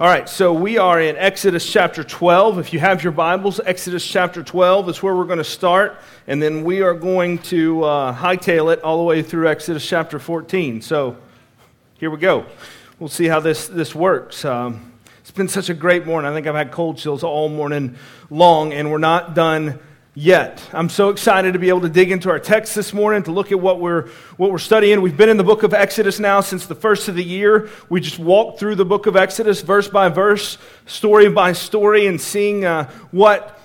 [0.00, 2.60] All right, so we are in Exodus chapter 12.
[2.60, 6.40] If you have your Bibles, Exodus chapter 12 is where we're going to start, and
[6.40, 10.82] then we are going to uh, hightail it all the way through Exodus chapter 14.
[10.82, 11.16] So
[11.94, 12.46] here we go.
[13.00, 14.44] We'll see how this, this works.
[14.44, 16.30] Um, it's been such a great morning.
[16.30, 17.96] I think I've had cold chills all morning
[18.30, 19.80] long, and we're not done
[20.18, 20.60] yet.
[20.72, 23.52] I'm so excited to be able to dig into our text this morning to look
[23.52, 25.00] at what we're what we're studying.
[25.00, 27.70] We've been in the book of Exodus now since the first of the year.
[27.88, 32.20] We just walked through the book of Exodus verse by verse, story by story, and
[32.20, 33.60] seeing uh, what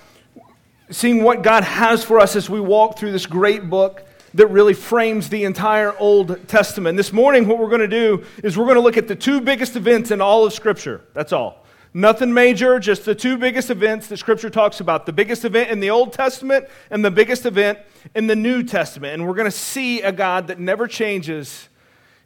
[0.90, 4.74] seeing what God has for us as we walk through this great book that really
[4.74, 6.96] frames the entire Old Testament.
[6.96, 9.40] This morning, what we're going to do is we're going to look at the two
[9.40, 11.00] biggest events in all of Scripture.
[11.14, 11.63] That's all.
[11.96, 15.78] Nothing major, just the two biggest events that Scripture talks about the biggest event in
[15.78, 17.78] the Old Testament and the biggest event
[18.16, 19.14] in the New Testament.
[19.14, 21.68] And we're going to see a God that never changes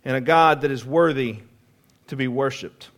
[0.07, 1.41] and a God that is worthy
[2.07, 2.89] to be worshiped.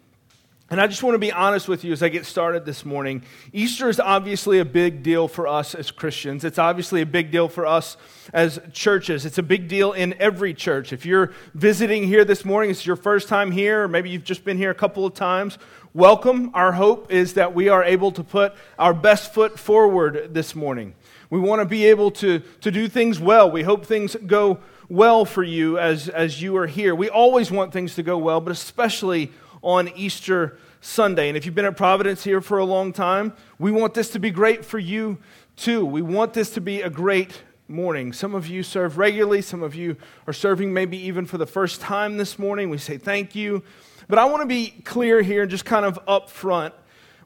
[0.72, 3.24] And I just want to be honest with you as I get started this morning.
[3.52, 6.44] Easter is obviously a big deal for us as Christians.
[6.44, 7.96] It's obviously a big deal for us
[8.32, 9.26] as churches.
[9.26, 10.92] It's a big deal in every church.
[10.92, 14.44] If you're visiting here this morning, it's your first time here, or maybe you've just
[14.44, 15.58] been here a couple of times,
[15.92, 16.52] welcome.
[16.54, 20.94] Our hope is that we are able to put our best foot forward this morning.
[21.30, 23.50] We want to be able to, to do things well.
[23.50, 26.94] We hope things go well for you as, as you are here.
[26.94, 31.28] We always want things to go well, but especially on Easter Sunday.
[31.28, 34.18] And if you've been at Providence here for a long time, we want this to
[34.18, 35.18] be great for you
[35.56, 35.84] too.
[35.84, 38.12] We want this to be a great morning.
[38.12, 41.80] Some of you serve regularly, some of you are serving maybe even for the first
[41.80, 42.70] time this morning.
[42.70, 43.62] We say thank you.
[44.08, 46.74] But I want to be clear here and just kind of up front.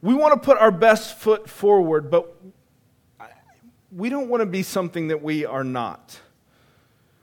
[0.03, 2.35] We want to put our best foot forward, but
[3.91, 6.21] we don't want to be something that we are not.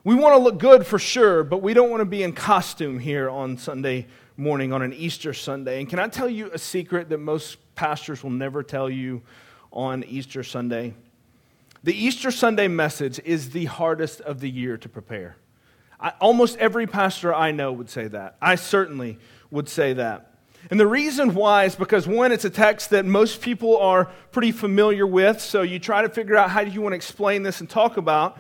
[0.04, 2.98] We want to look good for sure, but we don't want to be in costume
[2.98, 5.80] here on Sunday morning on an Easter Sunday.
[5.80, 9.22] And can I tell you a secret that most pastors will never tell you
[9.72, 10.94] on Easter Sunday?
[11.84, 15.36] The Easter Sunday message is the hardest of the year to prepare.
[16.00, 18.38] I, almost every pastor I know would say that.
[18.42, 19.18] I certainly
[19.50, 20.28] would say that.
[20.70, 24.52] And the reason why is because, one, it's a text that most people are pretty
[24.52, 27.60] familiar with, so you try to figure out how do you want to explain this
[27.60, 28.38] and talk about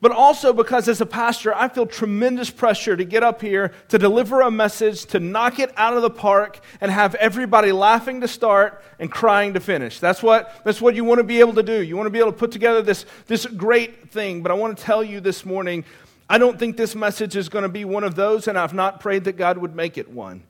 [0.00, 3.98] but also because as a pastor, I feel tremendous pressure to get up here, to
[3.98, 8.28] deliver a message, to knock it out of the park, and have everybody laughing to
[8.28, 9.98] start and crying to finish.
[9.98, 11.82] That's what, that's what you want to be able to do.
[11.82, 14.42] You want to be able to put together this, this great thing.
[14.42, 15.84] But I want to tell you this morning,
[16.30, 19.00] I don't think this message is going to be one of those, and I've not
[19.00, 20.44] prayed that God would make it one.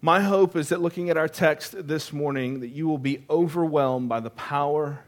[0.00, 4.08] My hope is that looking at our text this morning, that you will be overwhelmed
[4.08, 5.04] by the power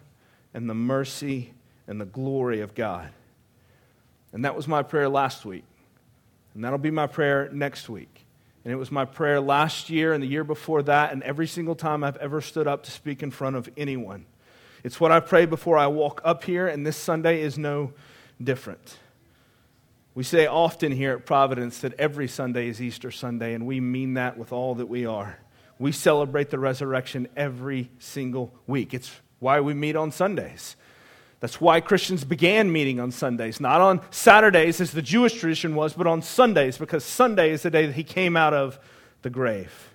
[0.54, 1.54] and the mercy
[1.88, 3.10] and the glory of God.
[4.32, 5.64] And that was my prayer last week.
[6.54, 8.24] And that'll be my prayer next week.
[8.64, 11.74] And it was my prayer last year and the year before that, and every single
[11.74, 14.26] time I've ever stood up to speak in front of anyone.
[14.84, 17.92] It's what I pray before I walk up here, and this Sunday is no
[18.42, 18.98] different.
[20.14, 24.14] We say often here at Providence that every Sunday is Easter Sunday, and we mean
[24.14, 25.38] that with all that we are.
[25.78, 28.94] We celebrate the resurrection every single week.
[28.94, 30.74] It's why we meet on Sundays.
[31.40, 35.92] That's why Christians began meeting on Sundays, not on Saturdays as the Jewish tradition was,
[35.92, 38.78] but on Sundays, because Sunday is the day that he came out of
[39.22, 39.90] the grave.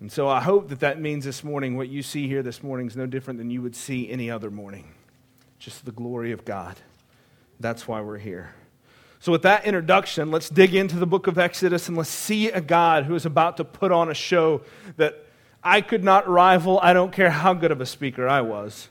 [0.00, 2.86] And so I hope that that means this morning, what you see here this morning
[2.86, 4.92] is no different than you would see any other morning.
[5.58, 6.76] Just the glory of God.
[7.60, 8.54] That's why we're here.
[9.20, 12.60] So, with that introduction, let's dig into the book of Exodus and let's see a
[12.60, 14.62] God who is about to put on a show
[14.96, 15.26] that
[15.64, 16.78] I could not rival.
[16.80, 18.88] I don't care how good of a speaker I was.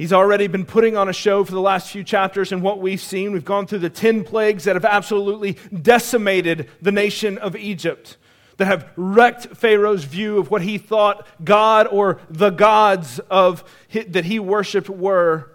[0.00, 3.02] He's already been putting on a show for the last few chapters, and what we've
[3.02, 8.16] seen, we've gone through the 10 plagues that have absolutely decimated the nation of Egypt,
[8.56, 13.62] that have wrecked Pharaoh's view of what he thought God or the gods of,
[13.92, 15.50] that he worshiped were.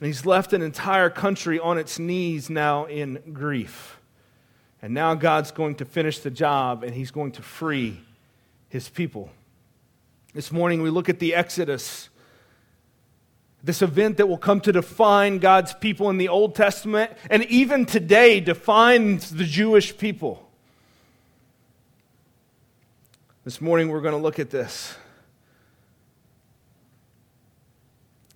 [0.00, 4.00] And he's left an entire country on its knees now in grief.
[4.82, 8.00] And now God's going to finish the job, and he's going to free
[8.68, 9.30] his people.
[10.34, 12.09] This morning we look at the Exodus
[13.62, 17.84] this event that will come to define God's people in the Old Testament and even
[17.84, 20.48] today defines the Jewish people.
[23.44, 24.94] This morning we're going to look at this.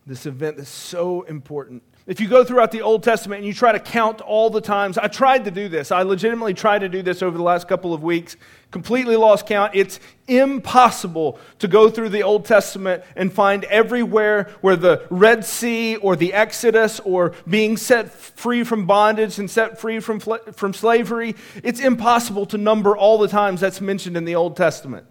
[0.06, 1.82] This event is so important.
[2.06, 4.98] If you go throughout the Old Testament and you try to count all the times,
[4.98, 5.90] I tried to do this.
[5.90, 8.36] I legitimately tried to do this over the last couple of weeks,
[8.70, 9.74] completely lost count.
[9.74, 15.96] It's impossible to go through the Old Testament and find everywhere where the Red Sea
[15.96, 21.34] or the Exodus or being set free from bondage and set free from, from slavery.
[21.62, 25.06] It's impossible to number all the times that's mentioned in the Old Testament.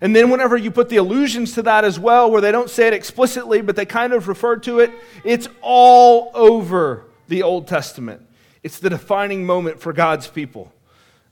[0.00, 2.86] And then, whenever you put the allusions to that as well, where they don't say
[2.86, 4.92] it explicitly, but they kind of refer to it,
[5.24, 8.22] it's all over the Old Testament.
[8.62, 10.72] It's the defining moment for God's people,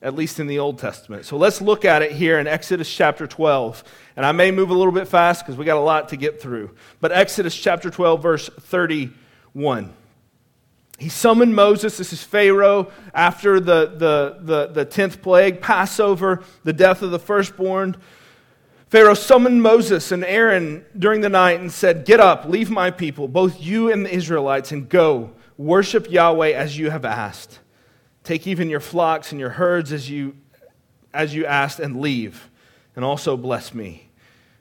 [0.02, 1.26] at least in the Old Testament.
[1.26, 3.84] So let's look at it here in Exodus chapter 12.
[4.16, 6.40] And I may move a little bit fast because we got a lot to get
[6.40, 6.74] through.
[7.00, 9.92] But Exodus chapter 12, verse 31.
[10.98, 16.72] He summoned Moses, this is Pharaoh, after the, the, the, the 10th plague, Passover, the
[16.72, 17.96] death of the firstborn.
[18.88, 23.26] Pharaoh summoned Moses and Aaron during the night and said, Get up, leave my people,
[23.26, 25.32] both you and the Israelites, and go.
[25.58, 27.58] Worship Yahweh as you have asked.
[28.22, 30.36] Take even your flocks and your herds as you,
[31.12, 32.48] as you asked, and leave.
[32.94, 34.08] And also bless me.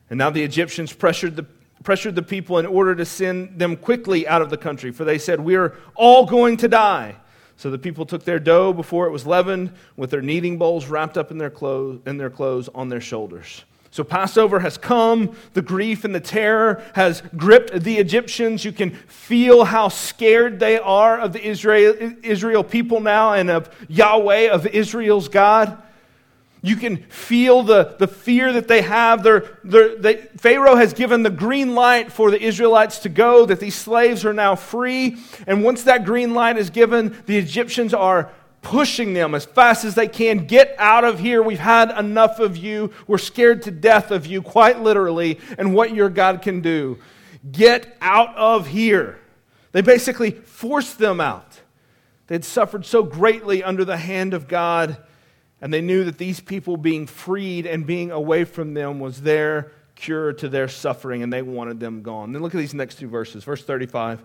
[0.10, 1.44] And now the Egyptians pressured the,
[1.83, 5.19] pressured the people in order to send them quickly out of the country, for they
[5.19, 7.16] said, We are all going to die.
[7.57, 11.18] So the people took their dough before it was leavened, with their kneading bowls wrapped
[11.18, 13.63] up in their clothes, in their clothes on their shoulders.
[13.95, 15.38] So Passover has come.
[15.53, 18.65] The grief and the terror has gripped the Egyptians.
[18.65, 23.74] You can feel how scared they are of the Israel, Israel people now and of
[23.88, 25.81] Yahweh, of Israel's God.
[26.62, 29.24] You can feel the, the fear that they have.
[29.24, 33.62] They're, they're, they, Pharaoh has given the green light for the Israelites to go, that
[33.62, 35.15] these slaves are now free.
[35.48, 38.30] And once that green light is given, the Egyptians are
[38.65, 40.47] pushing them as fast as they can.
[40.47, 41.44] Get out of here.
[41.44, 42.91] We've had enough of you.
[43.06, 46.97] We're scared to death of you, quite literally, and what your God can do.
[47.50, 49.19] Get out of here.
[49.71, 51.62] They basically forced them out.
[52.25, 54.97] They'd suffered so greatly under the hand of God,
[55.62, 59.71] and they knew that these people being freed and being away from them was their
[59.94, 62.33] cure to their suffering, and they wanted them gone.
[62.33, 63.44] Then look at these next two verses.
[63.44, 64.23] Verse 35.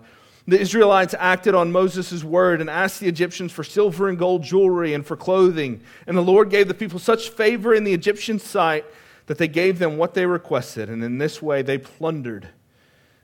[0.51, 4.93] The Israelites acted on Moses' word and asked the Egyptians for silver and gold jewelry
[4.93, 5.79] and for clothing.
[6.05, 8.83] And the Lord gave the people such favor in the Egyptian sight
[9.27, 10.89] that they gave them what they requested.
[10.89, 12.49] And in this way, they plundered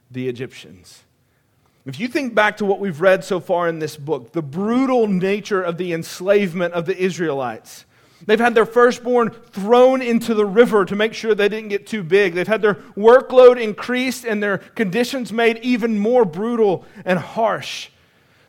[0.10, 1.04] the Egyptians.
[1.86, 5.06] If you think back to what we've read so far in this book, the brutal
[5.06, 7.84] nature of the enslavement of the Israelites,
[8.25, 12.04] They've had their firstborn thrown into the river to make sure they didn't get too
[12.04, 12.34] big.
[12.34, 17.90] They've had their workload increased and their conditions made even more brutal and harsh.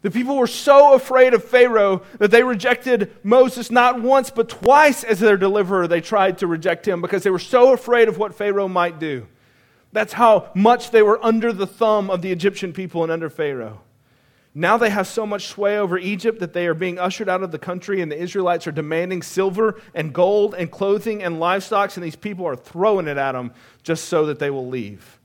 [0.00, 5.04] The people were so afraid of Pharaoh that they rejected Moses not once but twice
[5.04, 5.86] as their deliverer.
[5.86, 9.26] They tried to reject him because they were so afraid of what Pharaoh might do.
[9.92, 13.80] That's how much they were under the thumb of the Egyptian people and under Pharaoh.
[14.54, 17.52] Now they have so much sway over Egypt that they are being ushered out of
[17.52, 22.04] the country, and the Israelites are demanding silver and gold and clothing and livestock, and
[22.04, 23.52] these people are throwing it at them
[23.82, 25.18] just so that they will leave.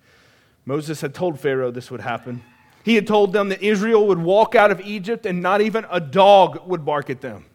[0.66, 2.44] Moses had told Pharaoh this would happen.
[2.84, 6.00] He had told them that Israel would walk out of Egypt and not even a
[6.00, 7.46] dog would bark at them.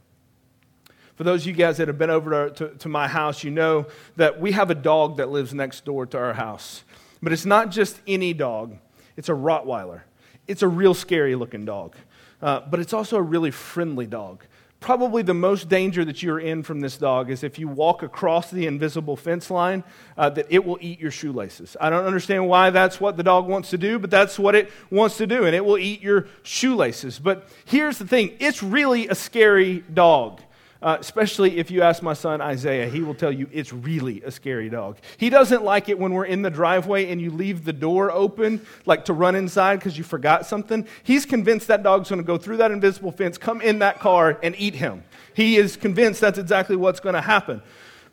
[1.17, 3.51] For those of you guys that have been over to, to, to my house, you
[3.51, 3.87] know
[4.17, 6.85] that we have a dog that lives next door to our house.
[7.23, 8.79] But it's not just any dog,
[9.17, 10.03] it's a Rottweiler.
[10.49, 11.95] It's a real scary looking dog,
[12.43, 14.45] uh, but it's also a really friendly dog.
[14.81, 18.51] Probably the most danger that you're in from this dog is if you walk across
[18.51, 19.83] the invisible fence line,
[20.17, 21.77] uh, that it will eat your shoelaces.
[21.81, 24.71] I don't understand why that's what the dog wants to do, but that's what it
[24.89, 27.19] wants to do, and it will eat your shoelaces.
[27.19, 30.41] But here's the thing it's really a scary dog.
[30.81, 34.31] Uh, especially if you ask my son Isaiah, he will tell you it's really a
[34.31, 34.99] scary dog.
[35.17, 38.65] He doesn't like it when we're in the driveway and you leave the door open,
[38.87, 40.87] like to run inside because you forgot something.
[41.03, 44.39] He's convinced that dog's going to go through that invisible fence, come in that car,
[44.41, 45.03] and eat him.
[45.35, 47.61] He is convinced that's exactly what's going to happen.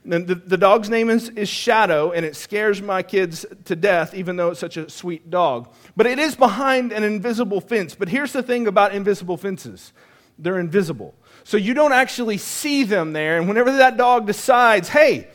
[0.09, 4.13] And the, the dog's name is, is Shadow, and it scares my kids to death,
[4.13, 5.73] even though it's such a sweet dog.
[5.95, 7.95] But it is behind an invisible fence.
[7.95, 9.93] But here's the thing about invisible fences
[10.37, 11.15] they're invisible.
[11.45, 13.37] So you don't actually see them there.
[13.37, 15.27] And whenever that dog decides, hey,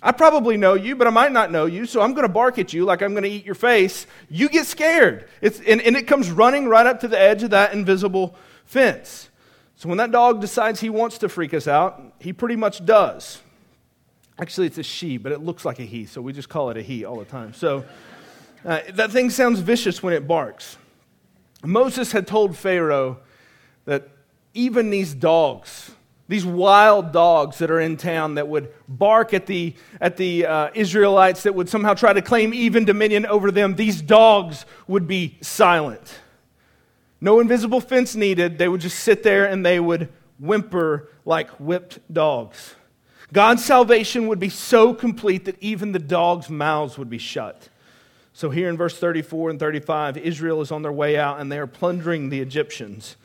[0.00, 2.60] I probably know you, but I might not know you, so I'm going to bark
[2.60, 5.28] at you like I'm going to eat your face, you get scared.
[5.40, 9.28] It's, and, and it comes running right up to the edge of that invisible fence.
[9.74, 13.42] So when that dog decides he wants to freak us out, he pretty much does.
[14.38, 16.76] Actually, it's a she, but it looks like a he, so we just call it
[16.76, 17.52] a he all the time.
[17.52, 17.84] So
[18.64, 20.76] uh, that thing sounds vicious when it barks.
[21.64, 23.18] Moses had told Pharaoh
[23.86, 24.08] that
[24.56, 25.92] even these dogs,
[26.28, 30.70] these wild dogs that are in town that would bark at the, at the uh,
[30.74, 35.38] Israelites, that would somehow try to claim even dominion over them, these dogs would be
[35.40, 36.20] silent.
[37.20, 38.58] No invisible fence needed.
[38.58, 40.08] They would just sit there and they would
[40.38, 42.74] whimper like whipped dogs.
[43.32, 47.68] God's salvation would be so complete that even the dogs' mouths would be shut.
[48.32, 51.58] So, here in verse 34 and 35, Israel is on their way out and they
[51.58, 53.16] are plundering the Egyptians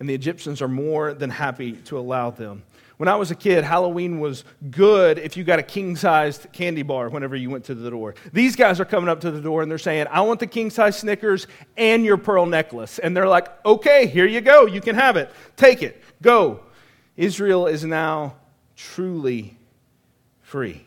[0.00, 2.64] and the Egyptians are more than happy to allow them.
[2.96, 6.82] when I was a kid, Halloween was good if you got a king sized candy
[6.82, 8.14] bar whenever you went to the door.
[8.32, 10.68] These guys are coming up to the door and they're saying, I want the king
[10.68, 11.46] size Snickers
[11.78, 12.98] and your pearl necklace.
[12.98, 14.66] And they're like, okay, here you go.
[14.66, 15.30] You can have it.
[15.56, 16.02] Take it.
[16.20, 16.60] Go.
[17.16, 18.36] Israel is now
[18.76, 19.56] truly
[20.42, 20.84] free.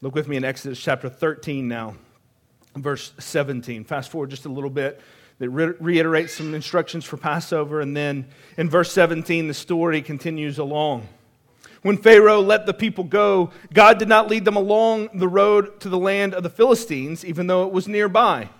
[0.00, 1.94] Look with me in Exodus chapter 13 now,
[2.74, 3.84] verse 17.
[3.84, 4.98] Fast forward just a little bit
[5.40, 7.80] that re- reiterates some instructions for Passover.
[7.80, 11.08] And then in verse 17, the story continues along.
[11.82, 15.88] When Pharaoh let the people go, God did not lead them along the road to
[15.88, 18.50] the land of the Philistines, even though it was nearby.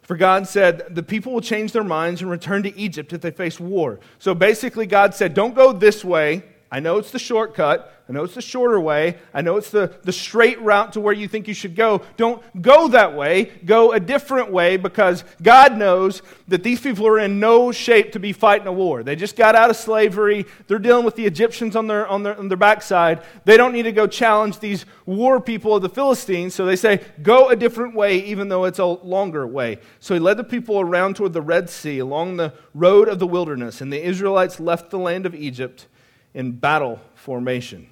[0.00, 3.30] For God said, The people will change their minds and return to Egypt if they
[3.30, 4.00] face war.
[4.18, 6.44] So basically, God said, Don't go this way.
[6.70, 8.01] I know it's the shortcut.
[8.12, 9.16] I know it's the shorter way.
[9.32, 12.02] I know it's the, the straight route to where you think you should go.
[12.18, 13.44] Don't go that way.
[13.64, 18.20] Go a different way because God knows that these people are in no shape to
[18.20, 19.02] be fighting a war.
[19.02, 20.44] They just got out of slavery.
[20.66, 23.22] They're dealing with the Egyptians on their, on their, on their backside.
[23.46, 26.54] They don't need to go challenge these war people of the Philistines.
[26.54, 29.78] So they say, go a different way, even though it's a longer way.
[30.00, 33.26] So he led the people around toward the Red Sea along the road of the
[33.26, 33.80] wilderness.
[33.80, 35.86] And the Israelites left the land of Egypt
[36.34, 37.88] in battle formation.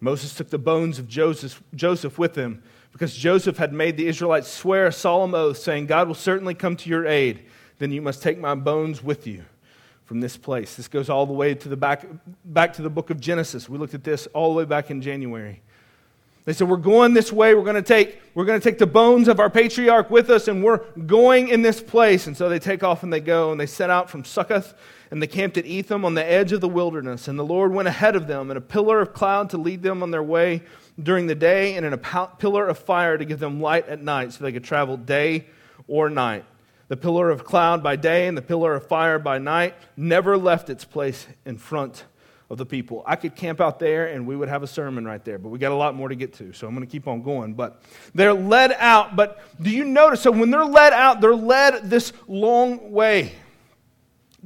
[0.00, 2.62] Moses took the bones of Joseph, Joseph with him
[2.92, 6.76] because Joseph had made the Israelites swear a solemn oath, saying, God will certainly come
[6.76, 7.44] to your aid.
[7.78, 9.44] Then you must take my bones with you
[10.06, 10.76] from this place.
[10.76, 12.06] This goes all the way to the back,
[12.44, 13.68] back to the book of Genesis.
[13.68, 15.60] We looked at this all the way back in January.
[16.46, 17.54] They said, We're going this way.
[17.54, 20.48] We're going to take, we're going to take the bones of our patriarch with us,
[20.48, 22.28] and we're going in this place.
[22.28, 24.74] And so they take off and they go, and they set out from Succoth
[25.10, 27.28] and they camped at Etham on the edge of the wilderness.
[27.28, 30.02] And the Lord went ahead of them in a pillar of cloud to lead them
[30.02, 30.62] on their way
[31.02, 34.32] during the day, and in a pillar of fire to give them light at night
[34.32, 35.46] so they could travel day
[35.86, 36.44] or night.
[36.88, 40.70] The pillar of cloud by day and the pillar of fire by night never left
[40.70, 42.04] its place in front
[42.48, 43.02] of the people.
[43.04, 45.58] I could camp out there and we would have a sermon right there, but we
[45.58, 47.54] got a lot more to get to, so I'm going to keep on going.
[47.54, 47.82] But
[48.14, 50.22] they're led out, but do you notice?
[50.22, 53.32] So when they're led out, they're led this long way.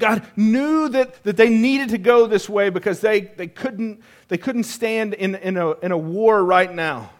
[0.00, 4.38] God knew that, that they needed to go this way because they, they, couldn't, they
[4.38, 7.10] couldn't stand in, in, a, in a war right now.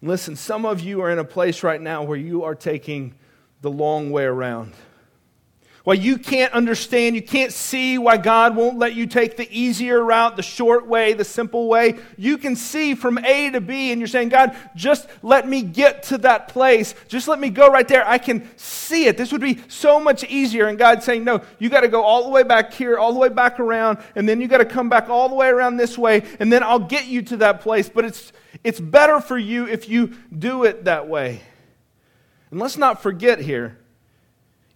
[0.00, 3.14] Listen, some of you are in a place right now where you are taking
[3.60, 4.74] the long way around
[5.84, 10.02] why you can't understand, you can't see why God won't let you take the easier
[10.02, 11.98] route, the short way, the simple way.
[12.16, 16.04] You can see from A to B, and you're saying, God, just let me get
[16.04, 16.94] to that place.
[17.08, 18.08] Just let me go right there.
[18.08, 19.16] I can see it.
[19.16, 20.68] This would be so much easier.
[20.68, 23.18] And God's saying, No, you got to go all the way back here, all the
[23.18, 25.98] way back around, and then you got to come back all the way around this
[25.98, 27.88] way, and then I'll get you to that place.
[27.88, 31.42] But it's, it's better for you if you do it that way.
[32.52, 33.78] And let's not forget here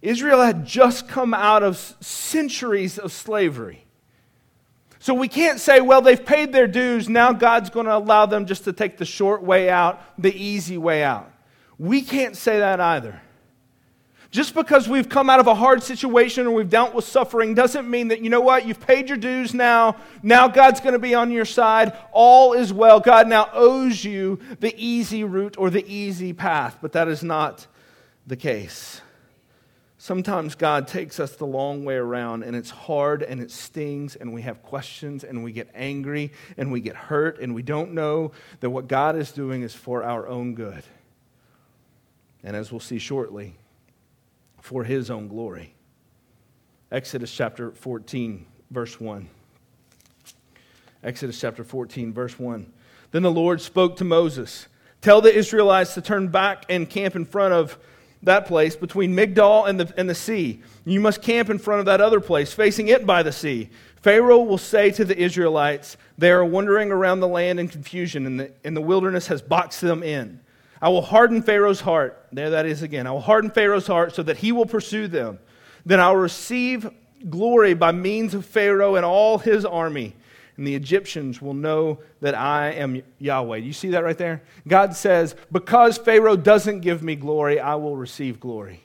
[0.01, 3.85] Israel had just come out of centuries of slavery.
[4.99, 8.45] So we can't say, well, they've paid their dues, now God's going to allow them
[8.45, 11.31] just to take the short way out, the easy way out.
[11.77, 13.21] We can't say that either.
[14.29, 17.89] Just because we've come out of a hard situation or we've dealt with suffering doesn't
[17.89, 19.95] mean that, you know what, you've paid your dues now.
[20.21, 21.93] Now God's going to be on your side.
[22.11, 22.99] All is well.
[22.99, 27.67] God now owes you the easy route or the easy path, but that is not
[28.25, 29.01] the case.
[29.99, 34.31] Sometimes God takes us the long way around and it's hard and it stings and
[34.31, 38.31] we have questions and we get angry and we get hurt and we don't know
[38.59, 40.83] that what God is doing is for our own good.
[42.43, 43.55] And as we'll see shortly,
[44.61, 45.73] for his own glory.
[46.91, 49.27] Exodus chapter 14, verse 1.
[51.03, 52.71] Exodus chapter 14, verse 1.
[53.11, 54.67] Then the Lord spoke to Moses
[54.99, 57.77] Tell the Israelites to turn back and camp in front of
[58.23, 60.61] that place between Migdol and the, and the sea.
[60.85, 63.69] You must camp in front of that other place, facing it by the sea.
[64.01, 68.39] Pharaoh will say to the Israelites, They are wandering around the land in confusion, and
[68.39, 70.39] the, and the wilderness has boxed them in.
[70.81, 72.27] I will harden Pharaoh's heart.
[72.31, 73.07] There that is again.
[73.07, 75.39] I will harden Pharaoh's heart so that he will pursue them.
[75.85, 76.89] Then I will receive
[77.29, 80.15] glory by means of Pharaoh and all his army
[80.57, 83.57] and the Egyptians will know that I am Yahweh.
[83.57, 84.41] You see that right there?
[84.67, 88.81] God says, Because Pharaoh doesn't give me glory, I will receive glory.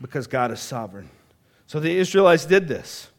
[0.00, 1.10] Because God is sovereign.
[1.66, 3.10] So the Israelites did this.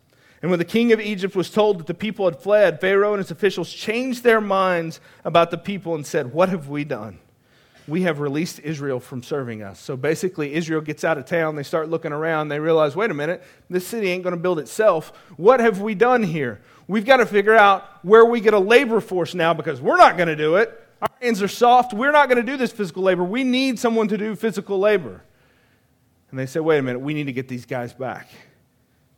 [0.42, 3.20] And when the king of Egypt was told that the people had fled, Pharaoh and
[3.20, 7.20] his officials changed their minds about the people and said, What have we done?
[7.88, 9.80] we have released Israel from serving us.
[9.80, 11.56] So basically, Israel gets out of town.
[11.56, 12.50] They start looking around.
[12.50, 15.12] They realize, wait a minute, this city ain't going to build itself.
[15.38, 16.62] What have we done here?
[16.92, 20.18] We've got to figure out where we get a labor force now because we're not
[20.18, 20.78] going to do it.
[21.02, 21.94] Our hands are soft.
[21.94, 23.24] We're not going to do this physical labor.
[23.24, 25.24] We need someone to do physical labor.
[26.32, 28.28] And they say, wait a minute, we need to get these guys back.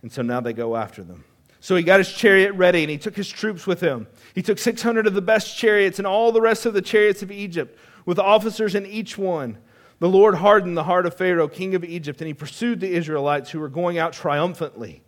[0.03, 1.24] And so now they go after them.
[1.62, 4.06] So he got his chariot ready and he took his troops with him.
[4.36, 7.32] He took 600 of the best chariots and all the rest of the chariots of
[7.32, 7.75] Egypt,
[8.06, 9.58] with officers in each one.
[9.98, 13.50] The Lord hardened the heart of Pharaoh, king of Egypt, and he pursued the Israelites
[13.50, 15.01] who were going out triumphantly.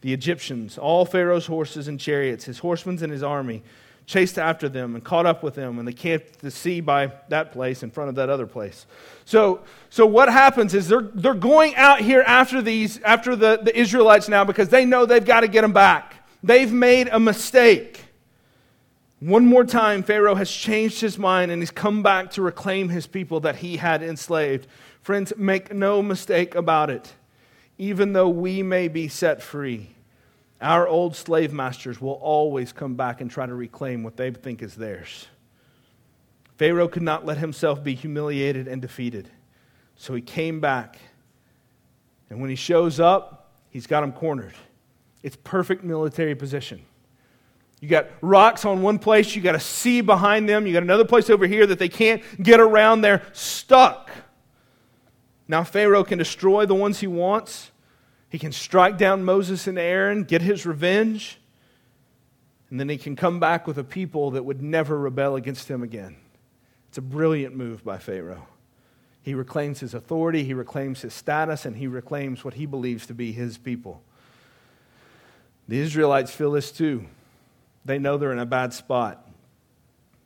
[0.00, 3.62] The Egyptians, all Pharaoh's horses and chariots, his horsemen and his army,
[4.08, 7.52] chased after them and caught up with them, and they camped the sea by that
[7.52, 8.86] place in front of that other place.
[9.26, 13.78] So, so what happens is they're, they're going out here after these, after the, the
[13.78, 16.26] Israelites now because they know they've got to get them back.
[16.42, 18.06] They've made a mistake.
[19.20, 23.06] One more time, Pharaoh has changed his mind and he's come back to reclaim his
[23.06, 24.68] people that he had enslaved.
[25.02, 27.12] Friends, make no mistake about it.
[27.78, 29.90] Even though we may be set free,
[30.60, 34.62] our old slave masters will always come back and try to reclaim what they think
[34.62, 35.28] is theirs.
[36.56, 39.30] Pharaoh could not let himself be humiliated and defeated.
[39.96, 40.98] So he came back.
[42.28, 44.54] And when he shows up, he's got him cornered.
[45.22, 46.82] It's perfect military position.
[47.80, 51.04] You got rocks on one place, you got a sea behind them, you got another
[51.04, 53.02] place over here that they can't get around.
[53.02, 54.10] They're stuck.
[55.48, 57.72] Now, Pharaoh can destroy the ones he wants.
[58.28, 61.40] He can strike down Moses and Aaron, get his revenge,
[62.70, 65.82] and then he can come back with a people that would never rebel against him
[65.82, 66.16] again.
[66.90, 68.46] It's a brilliant move by Pharaoh.
[69.22, 73.14] He reclaims his authority, he reclaims his status, and he reclaims what he believes to
[73.14, 74.02] be his people.
[75.66, 77.06] The Israelites feel this too.
[77.84, 79.26] They know they're in a bad spot.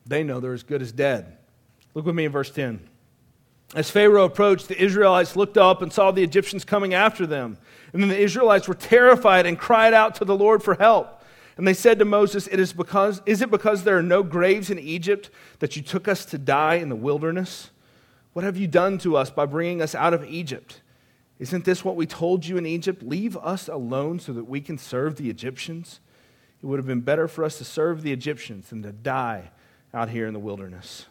[0.06, 1.36] They know they're as good as dead.
[1.94, 2.88] Look with me in verse 10.
[3.74, 7.56] As Pharaoh approached, the Israelites looked up and saw the Egyptians coming after them.
[7.92, 11.22] And then the Israelites were terrified and cried out to the Lord for help.
[11.56, 14.70] And they said to Moses, it is, because, is it because there are no graves
[14.70, 17.70] in Egypt that you took us to die in the wilderness?
[18.32, 20.80] What have you done to us by bringing us out of Egypt?
[21.38, 23.02] Isn't this what we told you in Egypt?
[23.02, 26.00] Leave us alone so that we can serve the Egyptians.
[26.62, 29.50] It would have been better for us to serve the Egyptians than to die
[29.92, 31.06] out here in the wilderness.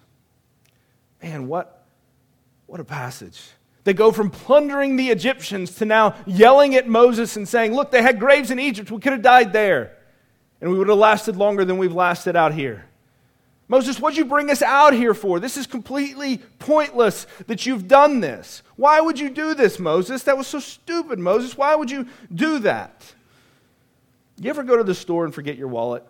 [1.22, 1.81] Man, what,
[2.72, 3.50] what a passage.
[3.84, 8.01] They go from plundering the Egyptians to now yelling at Moses and saying, Look, they
[8.01, 8.90] had graves in Egypt.
[8.90, 9.98] We could have died there.
[10.62, 12.86] And we would have lasted longer than we've lasted out here.
[13.68, 15.42] Moses, what'd you bring us out here for?
[15.42, 18.64] This is completely pointless that you've done this.
[18.77, 20.24] Why would you do this, Moses?
[20.24, 21.57] That was so stupid, Moses.
[21.57, 23.14] Why would you do that?
[24.40, 26.05] You ever go to the store and forget your wallet?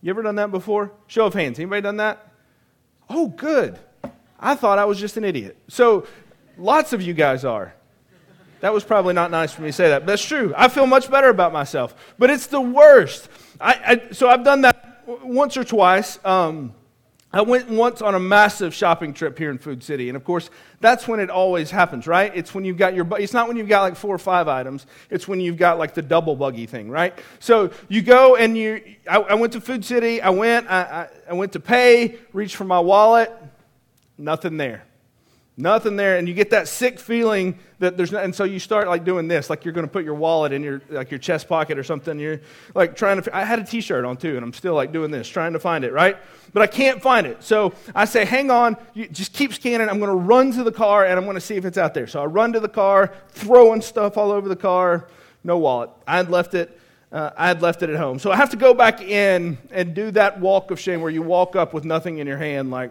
[0.00, 0.92] You ever done that before?
[1.08, 1.58] Show of hands.
[1.58, 2.26] Anybody done that?
[3.10, 3.78] Oh, good.
[4.44, 5.56] I thought I was just an idiot.
[5.68, 6.06] So,
[6.58, 7.74] lots of you guys are.
[8.60, 10.52] That was probably not nice for me to say that, but that's true.
[10.54, 11.94] I feel much better about myself.
[12.18, 13.28] But it's the worst.
[13.58, 16.22] I, I so I've done that once or twice.
[16.26, 16.74] Um,
[17.32, 20.50] I went once on a massive shopping trip here in Food City, and of course,
[20.80, 22.30] that's when it always happens, right?
[22.34, 24.86] It's when you've got your, it's not when you've got like four or five items,
[25.10, 27.18] it's when you've got like the double buggy thing, right?
[27.40, 31.08] So you go and you, I, I went to Food City, I went, I, I,
[31.30, 33.32] I went to pay, reached for my wallet,
[34.18, 34.84] nothing there.
[35.56, 38.88] Nothing there, and you get that sick feeling that there's, not, and so you start
[38.88, 41.48] like doing this, like you're going to put your wallet in your like your chest
[41.48, 42.18] pocket or something.
[42.18, 42.40] You're
[42.74, 43.36] like trying to.
[43.36, 45.84] I had a T-shirt on too, and I'm still like doing this, trying to find
[45.84, 46.16] it, right?
[46.52, 47.44] But I can't find it.
[47.44, 49.88] So I say, "Hang on, you just keep scanning.
[49.88, 51.94] I'm going to run to the car and I'm going to see if it's out
[51.94, 55.06] there." So I run to the car, throwing stuff all over the car.
[55.44, 55.90] No wallet.
[56.04, 56.80] I had left it.
[57.12, 58.18] Uh, I had left it at home.
[58.18, 61.22] So I have to go back in and do that walk of shame where you
[61.22, 62.90] walk up with nothing in your hand, like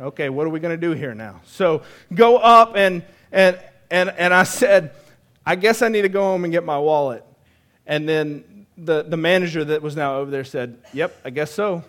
[0.00, 1.40] okay, what are we going to do here now?
[1.44, 1.82] So
[2.14, 3.58] go up and, and,
[3.90, 4.92] and, and I said,
[5.44, 7.24] I guess I need to go home and get my wallet.
[7.86, 11.84] And then the, the manager that was now over there said, Yep, I guess so.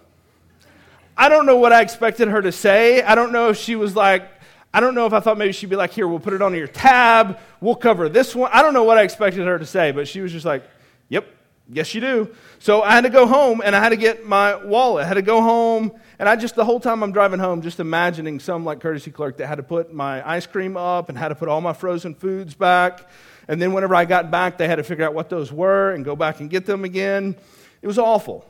[1.18, 3.02] I don't know what I expected her to say.
[3.04, 4.28] I don't know if she was like,
[4.74, 6.54] I don't know if I thought maybe she'd be like, Here, we'll put it on
[6.56, 7.40] your tab.
[7.60, 8.50] We'll cover this one.
[8.54, 10.64] I don't know what I expected her to say, but she was just like,
[11.10, 11.28] Yep,
[11.74, 12.36] Yes, you do.
[12.60, 15.06] So I had to go home and I had to get my wallet.
[15.06, 17.80] I had to go home and I just, the whole time I'm driving home, just
[17.80, 21.30] imagining some like courtesy clerk that had to put my ice cream up and had
[21.30, 23.10] to put all my frozen foods back.
[23.48, 26.04] And then whenever I got back, they had to figure out what those were and
[26.04, 27.38] go back and get them again.
[27.82, 28.46] It was awful.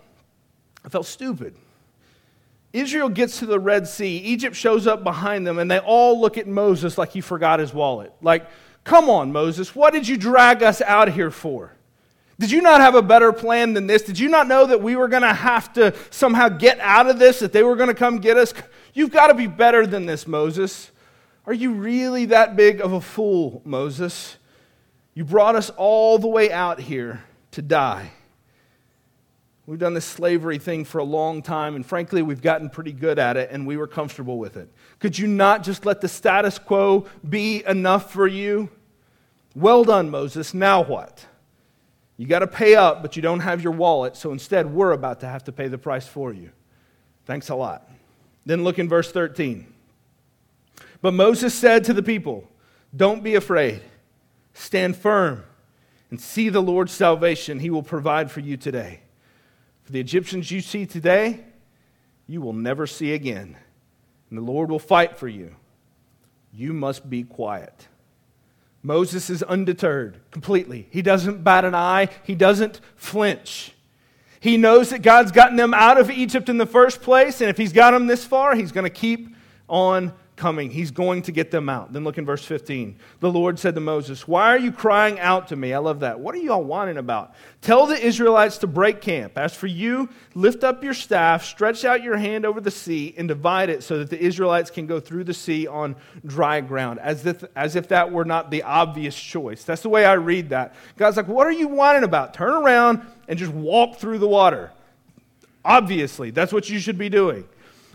[0.83, 1.55] I felt stupid.
[2.73, 4.17] Israel gets to the Red Sea.
[4.17, 7.71] Egypt shows up behind them and they all look at Moses like he forgot his
[7.71, 8.13] wallet.
[8.21, 8.47] Like,
[8.83, 11.75] come on, Moses, what did you drag us out here for?
[12.41, 14.01] Did you not have a better plan than this?
[14.01, 17.19] Did you not know that we were going to have to somehow get out of
[17.19, 18.51] this, that they were going to come get us?
[18.95, 20.89] You've got to be better than this, Moses.
[21.45, 24.37] Are you really that big of a fool, Moses?
[25.13, 28.09] You brought us all the way out here to die.
[29.67, 33.19] We've done this slavery thing for a long time, and frankly, we've gotten pretty good
[33.19, 34.67] at it, and we were comfortable with it.
[34.97, 38.71] Could you not just let the status quo be enough for you?
[39.53, 40.55] Well done, Moses.
[40.55, 41.27] Now what?
[42.21, 45.21] You got to pay up, but you don't have your wallet, so instead, we're about
[45.21, 46.51] to have to pay the price for you.
[47.25, 47.89] Thanks a lot.
[48.45, 49.65] Then look in verse 13.
[51.01, 52.47] But Moses said to the people,
[52.95, 53.81] Don't be afraid,
[54.53, 55.43] stand firm,
[56.11, 58.99] and see the Lord's salvation he will provide for you today.
[59.81, 61.43] For the Egyptians you see today,
[62.27, 63.57] you will never see again,
[64.29, 65.55] and the Lord will fight for you.
[66.53, 67.87] You must be quiet.
[68.83, 70.87] Moses is undeterred completely.
[70.89, 73.73] He doesn't bat an eye, he doesn't flinch.
[74.39, 77.57] He knows that God's gotten them out of Egypt in the first place, and if
[77.57, 79.35] he's got them this far, he's going to keep
[79.69, 80.71] on coming.
[80.71, 81.93] He's going to get them out.
[81.93, 82.97] Then look in verse 15.
[83.19, 85.71] The Lord said to Moses, Why are you crying out to me?
[85.71, 86.19] I love that.
[86.19, 87.35] What are you all whining about?
[87.61, 89.37] Tell the Israelites to break camp.
[89.37, 93.27] As for you, lift up your staff, stretch out your hand over the sea, and
[93.27, 97.23] divide it so that the Israelites can go through the sea on dry ground, as
[97.27, 99.63] if, as if that were not the obvious choice.
[99.63, 100.73] That's the way I read that.
[100.97, 102.33] God's like, What are you whining about?
[102.33, 104.71] Turn around and just walk through the water.
[105.63, 107.47] Obviously, that's what you should be doing.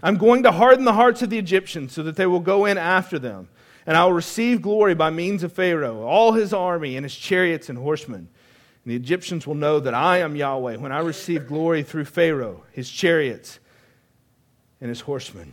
[0.07, 2.79] I'm going to harden the hearts of the Egyptians so that they will go in
[2.79, 3.49] after them.
[3.87, 7.69] And I will receive glory by means of Pharaoh, all his army, and his chariots
[7.69, 8.29] and horsemen.
[8.85, 12.63] And the Egyptians will know that I am Yahweh when I receive glory through Pharaoh,
[12.71, 13.59] his chariots,
[14.81, 15.53] and his horsemen.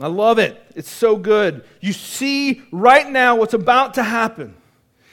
[0.00, 0.60] I love it.
[0.74, 1.64] It's so good.
[1.80, 4.56] You see right now what's about to happen.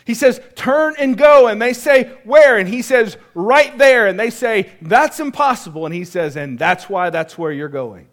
[0.10, 1.50] He says, Turn and go.
[1.50, 2.58] And they say, Where?
[2.58, 4.08] And he says, Right there.
[4.08, 5.86] And they say, That's impossible.
[5.86, 8.08] And he says, And that's why that's where you're going.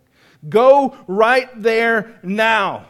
[0.47, 2.85] Go right there now.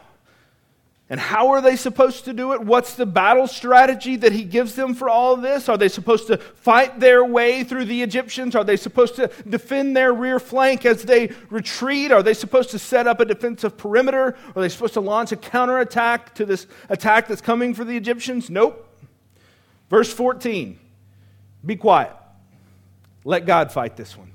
[1.09, 2.59] And how are they supposed to do it?
[2.59, 5.69] What's the battle strategy that he gives them for all of this?
[5.69, 8.57] Are they supposed to fight their way through the Egyptians?
[8.57, 12.11] Are they supposed to defend their rear flank as they retreat?
[12.11, 14.35] Are they supposed to set up a defensive perimeter?
[14.53, 18.49] Are they supposed to launch a counterattack to this attack that's coming for the Egyptians?
[18.49, 18.83] Nope.
[19.89, 20.79] Verse 14
[21.65, 22.13] be quiet.
[23.23, 24.31] Let God fight this one.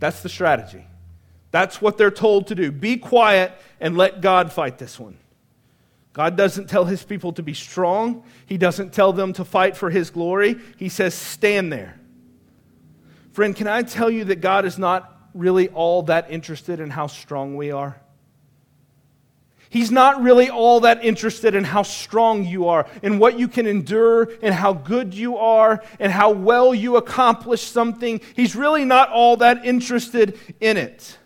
[0.00, 0.84] That's the strategy.
[1.50, 2.72] That's what they're told to do.
[2.72, 5.16] Be quiet and let God fight this one.
[6.12, 9.88] God doesn't tell his people to be strong, he doesn't tell them to fight for
[9.88, 10.56] his glory.
[10.76, 12.00] He says, stand there.
[13.32, 17.06] Friend, can I tell you that God is not really all that interested in how
[17.06, 18.00] strong we are?
[19.70, 23.66] He's not really all that interested in how strong you are, in what you can
[23.66, 28.20] endure, and how good you are, and how well you accomplish something.
[28.34, 31.18] He's really not all that interested in it.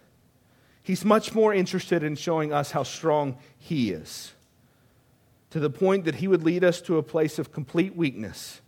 [0.83, 4.33] He's much more interested in showing us how strong He is,
[5.51, 8.61] to the point that He would lead us to a place of complete weakness,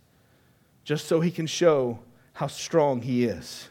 [0.85, 1.99] just so He can show
[2.31, 3.69] how strong He is.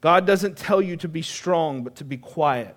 [0.00, 2.76] God doesn't tell you to be strong, but to be quiet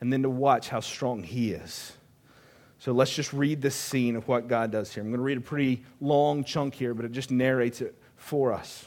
[0.00, 1.92] and then to watch how strong He is.
[2.78, 5.02] So let's just read this scene of what God does here.
[5.02, 8.52] I'm going to read a pretty long chunk here, but it just narrates it for
[8.52, 8.86] us.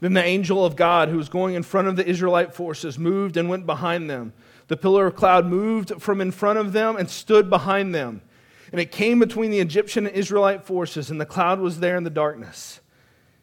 [0.00, 3.36] Then the angel of God, who was going in front of the Israelite forces, moved
[3.36, 4.32] and went behind them.
[4.66, 8.20] The pillar of cloud moved from in front of them and stood behind them.
[8.72, 12.04] And it came between the Egyptian and Israelite forces, and the cloud was there in
[12.04, 12.80] the darkness.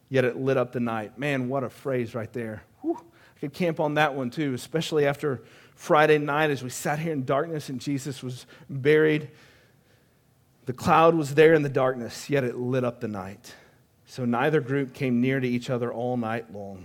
[0.09, 1.17] Yet it lit up the night.
[1.17, 2.63] Man, what a phrase right there.
[2.81, 2.99] Whew.
[3.37, 5.41] I could camp on that one too, especially after
[5.79, 9.31] Friday night as we sat here in darkness and Jesus was buried.
[10.65, 13.55] The cloud was there in the darkness, yet it lit up the night.
[14.05, 16.83] So neither group came near to each other all night long.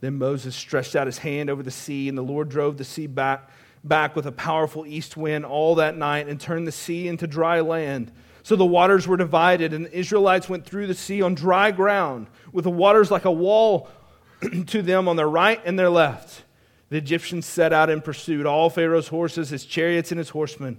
[0.00, 3.08] Then Moses stretched out his hand over the sea, and the Lord drove the sea
[3.08, 3.50] back,
[3.82, 7.58] back with a powerful east wind all that night and turned the sea into dry
[7.58, 8.12] land.
[8.44, 12.28] So the waters were divided, and the Israelites went through the sea on dry ground,
[12.52, 13.88] with the waters like a wall
[14.68, 16.44] to them on their right and their left.
[16.92, 20.78] The Egyptians set out and pursued all Pharaoh's horses, his chariots, and his horsemen,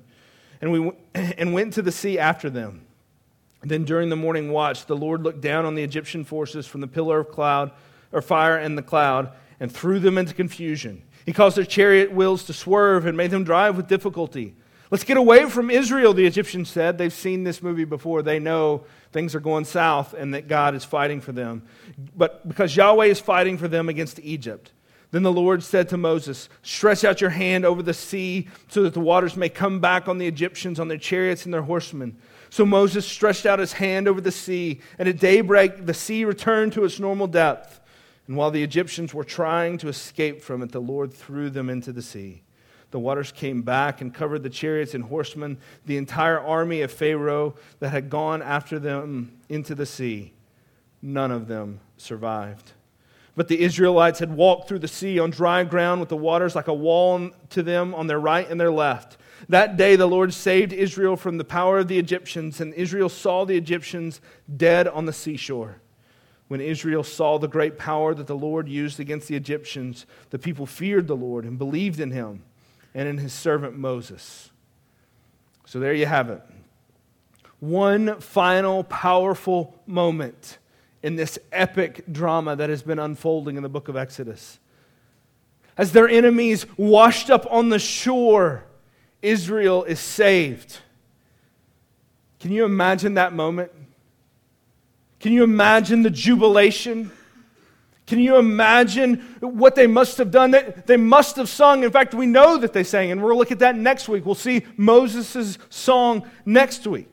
[0.61, 2.85] and, we, and went to the sea after them.
[3.63, 6.87] Then during the morning watch, the Lord looked down on the Egyptian forces from the
[6.87, 7.71] pillar of cloud
[8.11, 11.01] or fire and the cloud and threw them into confusion.
[11.25, 14.53] He caused their chariot wheels to swerve and made them drive with difficulty.
[14.91, 16.99] Let's get away from Israel, the Egyptians said.
[16.99, 18.21] They've seen this movie before.
[18.21, 21.63] They know things are going south and that God is fighting for them.
[22.15, 24.73] But because Yahweh is fighting for them against Egypt.
[25.13, 28.95] Then the Lord said to Moses, Stretch out your hand over the sea so that
[28.95, 32.17] the waters may come back on the Egyptians, on their chariots and their horsemen.
[32.49, 36.73] So Moses stretched out his hand over the sea, and at daybreak the sea returned
[36.73, 37.79] to its normal depth.
[38.25, 41.91] And while the Egyptians were trying to escape from it, the Lord threw them into
[41.91, 42.41] the sea.
[42.89, 47.53] The waters came back and covered the chariots and horsemen, the entire army of Pharaoh
[47.81, 50.33] that had gone after them into the sea.
[51.03, 52.71] None of them survived.
[53.35, 56.67] But the Israelites had walked through the sea on dry ground with the waters like
[56.67, 59.17] a wall to them on their right and their left.
[59.49, 63.43] That day the Lord saved Israel from the power of the Egyptians, and Israel saw
[63.43, 64.21] the Egyptians
[64.55, 65.81] dead on the seashore.
[66.47, 70.65] When Israel saw the great power that the Lord used against the Egyptians, the people
[70.65, 72.43] feared the Lord and believed in him
[72.93, 74.51] and in his servant Moses.
[75.65, 76.41] So there you have it.
[77.59, 80.59] One final powerful moment
[81.03, 84.57] in this epic drama that has been unfolding in the book of Exodus.
[85.77, 88.63] As their enemies washed up on the shore,
[89.21, 90.79] Israel is saved.
[92.39, 93.71] Can you imagine that moment?
[95.19, 97.11] Can you imagine the jubilation?
[98.05, 100.53] Can you imagine what they must have done?
[100.85, 101.83] They must have sung.
[101.83, 104.25] In fact, we know that they sang, and we'll look at that next week.
[104.25, 107.12] We'll see Moses' song next week.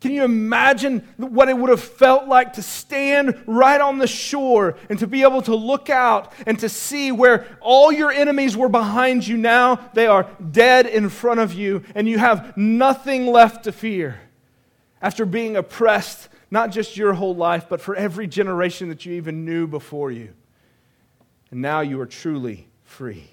[0.00, 4.78] Can you imagine what it would have felt like to stand right on the shore
[4.88, 8.70] and to be able to look out and to see where all your enemies were
[8.70, 9.36] behind you?
[9.36, 14.18] Now they are dead in front of you, and you have nothing left to fear
[15.02, 19.44] after being oppressed, not just your whole life, but for every generation that you even
[19.44, 20.32] knew before you.
[21.50, 23.28] And now you are truly free.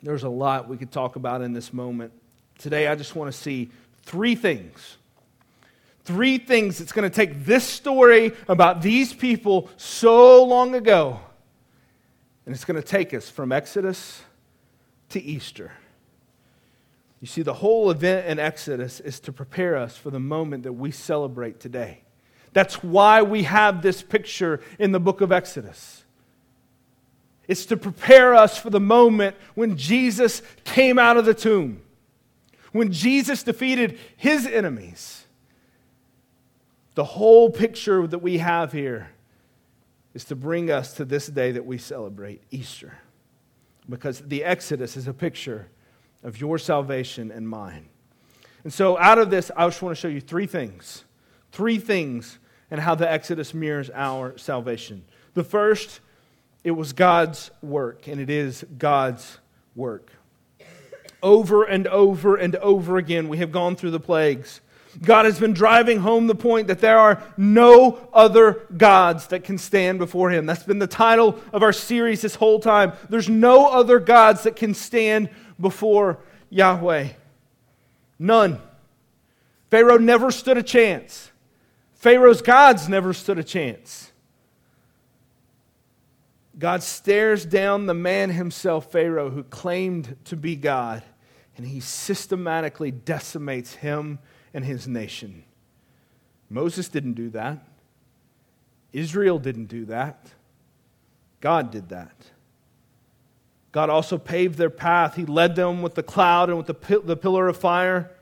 [0.00, 2.12] There's a lot we could talk about in this moment.
[2.58, 3.70] Today, I just want to see
[4.04, 4.96] three things.
[6.04, 11.18] Three things that's going to take this story about these people so long ago,
[12.44, 14.20] and it's going to take us from Exodus
[15.08, 15.72] to Easter.
[17.22, 20.74] You see, the whole event in Exodus is to prepare us for the moment that
[20.74, 22.02] we celebrate today.
[22.52, 26.04] That's why we have this picture in the book of Exodus.
[27.48, 31.80] It's to prepare us for the moment when Jesus came out of the tomb
[32.74, 35.26] when Jesus defeated his enemies.
[36.96, 39.10] The whole picture that we have here
[40.12, 42.98] is to bring us to this day that we celebrate, Easter.
[43.88, 45.68] Because the Exodus is a picture
[46.24, 47.86] of your salvation and mine.
[48.64, 51.04] And so, out of this, I just want to show you three things.
[51.52, 52.40] Three things
[52.72, 55.04] and how the Exodus mirrors our salvation.
[55.34, 56.00] The first,
[56.64, 59.38] it was God's work, and it is God's
[59.76, 60.10] work
[61.24, 63.28] over and over and over again.
[63.28, 64.60] We have gone through the plagues.
[65.02, 69.58] God has been driving home the point that there are no other gods that can
[69.58, 70.46] stand before him.
[70.46, 72.92] That's been the title of our series this whole time.
[73.08, 77.08] There's no other gods that can stand before Yahweh.
[78.20, 78.60] None.
[79.70, 81.32] Pharaoh never stood a chance.
[81.94, 84.12] Pharaoh's gods never stood a chance.
[86.56, 91.02] God stares down the man himself, Pharaoh, who claimed to be God
[91.56, 94.18] and he systematically decimates him
[94.52, 95.44] and his nation.
[96.48, 97.66] Moses didn't do that.
[98.92, 100.30] Israel didn't do that.
[101.40, 102.14] God did that.
[103.72, 105.16] God also paved their path.
[105.16, 108.12] He led them with the cloud and with the, the pillar of fire.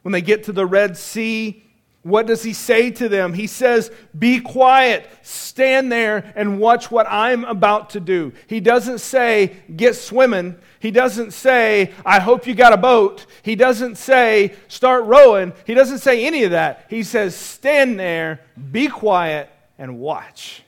[0.00, 1.61] When they get to the Red Sea,
[2.02, 3.32] what does he say to them?
[3.32, 8.32] He says, Be quiet, stand there, and watch what I'm about to do.
[8.48, 10.56] He doesn't say, Get swimming.
[10.80, 13.26] He doesn't say, I hope you got a boat.
[13.42, 15.52] He doesn't say, Start rowing.
[15.64, 16.86] He doesn't say any of that.
[16.90, 18.40] He says, Stand there,
[18.72, 20.64] be quiet, and watch.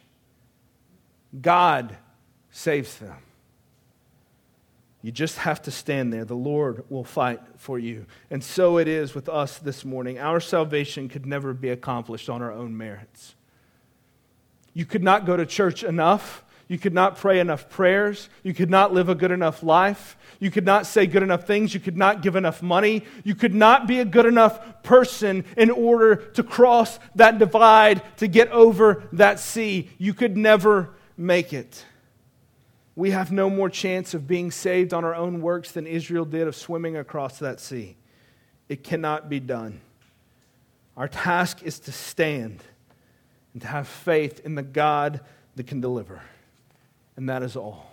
[1.41, 1.97] God
[2.51, 3.17] saves them.
[5.05, 6.25] You just have to stand there.
[6.25, 8.07] The Lord will fight for you.
[8.31, 10.19] And so it is with us this morning.
[10.19, 13.35] Our salvation could never be accomplished on our own merits.
[14.73, 16.43] You could not go to church enough.
[16.69, 18.31] You could not pray enough prayers.
[18.43, 20.17] You could not live a good enough life.
[20.41, 21.75] You could not say good enough things.
[21.75, 23.05] You could not give enough money.
[23.25, 28.27] You could not be a good enough person in order to cross that divide, to
[28.27, 29.91] get over that sea.
[29.99, 31.85] You could never make it.
[32.97, 36.47] We have no more chance of being saved on our own works than Israel did
[36.47, 37.97] of swimming across that sea.
[38.69, 39.81] It cannot be done.
[40.97, 42.63] Our task is to stand
[43.53, 45.21] and to have faith in the God
[45.57, 46.23] that can deliver.
[47.17, 47.91] And that is all.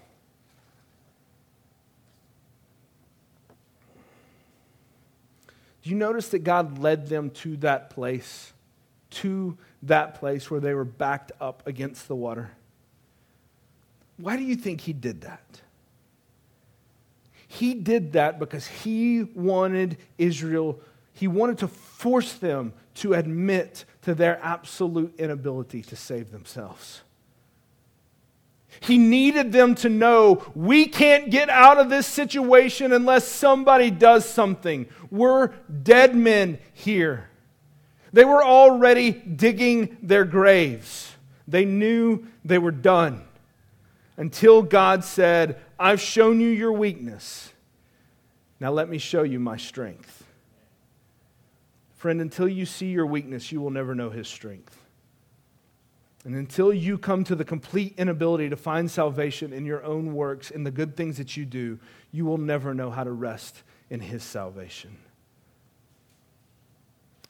[5.81, 8.53] Do you notice that God led them to that place?
[9.11, 12.51] To that place where they were backed up against the water?
[14.21, 15.61] Why do you think he did that?
[17.47, 20.79] He did that because he wanted Israel,
[21.13, 27.01] he wanted to force them to admit to their absolute inability to save themselves.
[28.79, 34.23] He needed them to know we can't get out of this situation unless somebody does
[34.23, 34.87] something.
[35.09, 35.47] We're
[35.83, 37.29] dead men here.
[38.13, 41.15] They were already digging their graves,
[41.47, 43.23] they knew they were done.
[44.21, 47.51] Until God said, I've shown you your weakness.
[48.59, 50.27] Now let me show you my strength.
[51.95, 54.79] Friend, until you see your weakness, you will never know his strength.
[56.23, 60.51] And until you come to the complete inability to find salvation in your own works,
[60.51, 61.79] in the good things that you do,
[62.11, 64.97] you will never know how to rest in his salvation.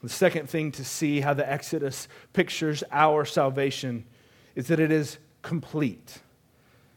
[0.03, 4.03] The second thing to see how the Exodus pictures our salvation
[4.55, 6.19] is that it is complete.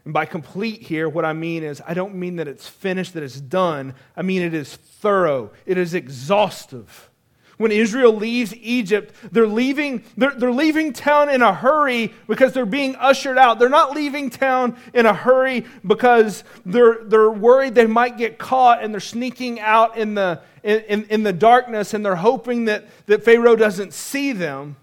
[0.05, 3.23] And by complete here, what I mean is, I don't mean that it's finished, that
[3.23, 3.95] it's done.
[4.17, 7.11] I mean it is thorough, it is exhaustive.
[7.57, 12.67] When Israel leaves Egypt, they're leaving, they're, they're leaving town in a hurry because they're
[12.67, 13.61] being ushered out.
[13.61, 18.83] They're not leaving town in a hurry because they're, they're worried they might get caught
[18.83, 22.87] and they're sneaking out in the, in, in, in the darkness and they're hoping that,
[23.07, 24.77] that Pharaoh doesn't see them.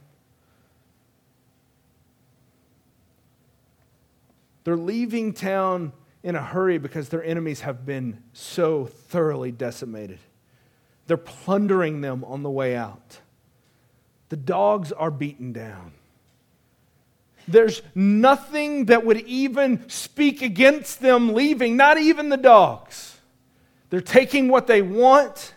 [4.64, 5.94] They're leaving town
[6.24, 10.20] in a hurry because their enemies have been so thoroughly decimated.
[11.08, 13.20] They're plundering them on the way out.
[14.30, 15.94] The dogs are beaten down.
[17.48, 23.20] There's nothing that would even speak against them leaving, not even the dogs.
[23.90, 25.54] They're taking what they want,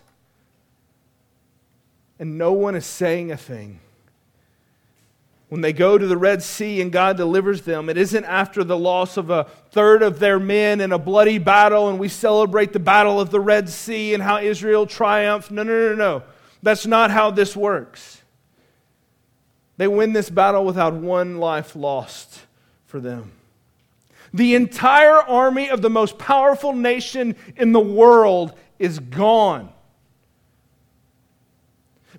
[2.19, 3.81] and no one is saying a thing.
[5.55, 8.77] When they go to the Red Sea and God delivers them, it isn't after the
[8.77, 12.81] loss of a third of their men in a bloody battle and we celebrate the
[12.81, 15.53] battle of the Red Sea and how Israel triumphed.
[15.53, 16.23] No, no, no, no.
[16.65, 18.21] That's not how this works.
[19.77, 22.41] They win this battle without one life lost
[22.87, 23.31] for them.
[24.33, 29.73] The entire army of the most powerful nation in the world is gone.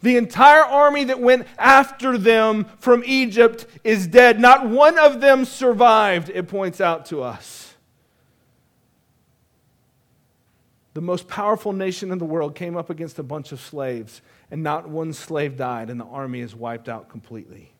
[0.06, 4.39] The entire army that went after them from Egypt is dead.
[4.39, 7.74] Not one of them survived, it points out to us.
[10.94, 14.62] The most powerful nation in the world came up against a bunch of slaves, and
[14.62, 17.74] not one slave died, and the army is wiped out completely.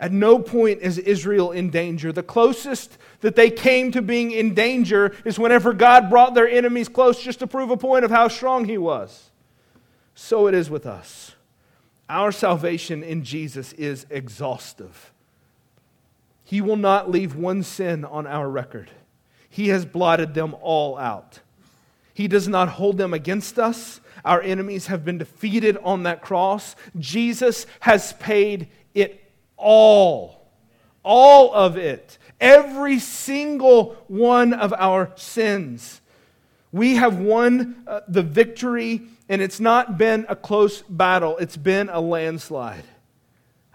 [0.00, 2.10] At no point is Israel in danger.
[2.10, 6.88] The closest that they came to being in danger is whenever God brought their enemies
[6.88, 9.29] close just to prove a point of how strong he was
[10.22, 11.34] so it is with us.
[12.06, 15.14] Our salvation in Jesus is exhaustive.
[16.44, 18.90] He will not leave one sin on our record.
[19.48, 21.40] He has blotted them all out.
[22.12, 24.02] He does not hold them against us.
[24.22, 26.76] Our enemies have been defeated on that cross.
[26.98, 30.50] Jesus has paid it all.
[31.02, 32.18] All of it.
[32.38, 36.02] Every single one of our sins.
[36.72, 41.88] We have won uh, the victory and it's not been a close battle, it's been
[41.88, 42.84] a landslide.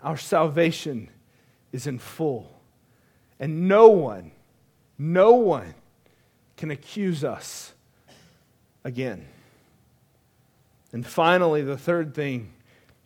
[0.04, 1.10] Our salvation
[1.72, 2.52] is in full.
[3.40, 4.32] And no one,
[4.98, 5.74] no one
[6.58, 7.74] can accuse us
[8.84, 9.26] again.
[10.92, 12.54] And finally, the third thing,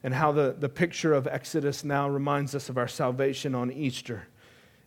[0.04, 4.28] and how the, the picture of Exodus now reminds us of our salvation on Easter,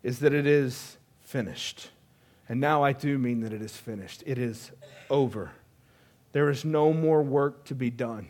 [0.03, 1.91] is that it is finished.
[2.53, 4.25] And now I do mean that it is finished.
[4.27, 4.73] It is
[5.09, 5.53] over.
[6.33, 8.29] There is no more work to be done.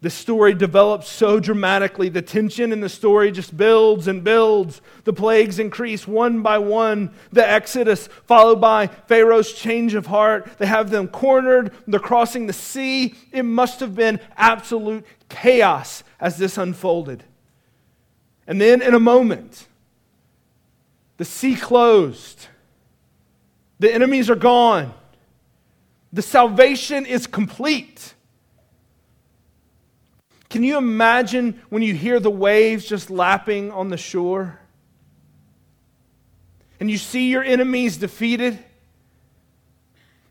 [0.00, 2.08] The story develops so dramatically.
[2.08, 4.80] The tension in the story just builds and builds.
[5.04, 7.12] The plagues increase one by one.
[7.32, 10.50] The Exodus, followed by Pharaoh's change of heart.
[10.56, 11.74] They have them cornered.
[11.86, 13.14] They're crossing the sea.
[13.30, 17.24] It must have been absolute chaos as this unfolded.
[18.46, 19.66] And then, in a moment,
[21.18, 22.46] the sea closed.
[23.80, 24.94] The enemies are gone.
[26.12, 28.14] The salvation is complete.
[30.50, 34.60] Can you imagine when you hear the waves just lapping on the shore?
[36.78, 38.58] And you see your enemies defeated?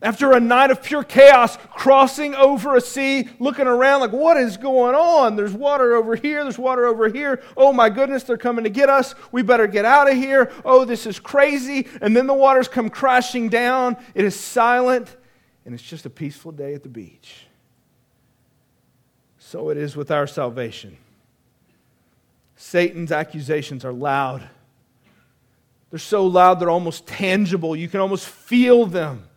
[0.01, 4.55] After a night of pure chaos, crossing over a sea, looking around like, what is
[4.55, 5.35] going on?
[5.35, 7.43] There's water over here, there's water over here.
[7.57, 9.13] Oh my goodness, they're coming to get us.
[9.33, 10.53] We better get out of here.
[10.63, 11.87] Oh, this is crazy.
[12.01, 13.97] And then the waters come crashing down.
[14.15, 15.17] It is silent
[15.65, 17.45] and it's just a peaceful day at the beach.
[19.37, 20.97] So it is with our salvation.
[22.55, 24.47] Satan's accusations are loud.
[25.89, 27.75] They're so loud, they're almost tangible.
[27.75, 29.28] You can almost feel them.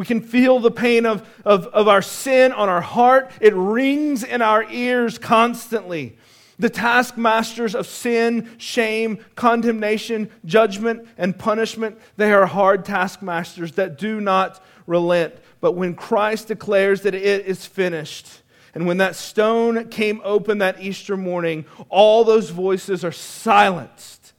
[0.00, 3.30] We can feel the pain of, of, of our sin on our heart.
[3.38, 6.16] It rings in our ears constantly.
[6.58, 14.22] The taskmasters of sin, shame, condemnation, judgment, and punishment, they are hard taskmasters that do
[14.22, 15.34] not relent.
[15.60, 18.40] But when Christ declares that it is finished,
[18.74, 24.32] and when that stone came open that Easter morning, all those voices are silenced.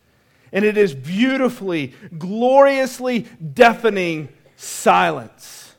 [0.52, 4.30] And it is beautifully, gloriously deafening
[4.62, 5.76] silence.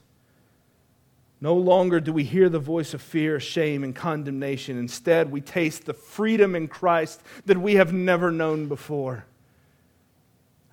[1.40, 4.78] No longer do we hear the voice of fear, shame, and condemnation.
[4.78, 9.24] Instead, we taste the freedom in Christ that we have never known before.